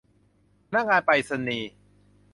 [0.67, 1.71] พนักงานไปรษณีย์